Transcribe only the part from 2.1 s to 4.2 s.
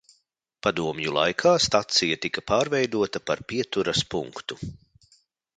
tika pārveidota par pieturas